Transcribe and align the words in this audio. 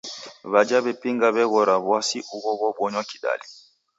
W'aja 0.51 0.77
w'epinga 0.83 1.27
w'eghora 1.35 1.75
w'asi 1.87 2.19
ugho 2.35 2.51
ghobonywa 2.59 3.01
kidali. 3.09 3.45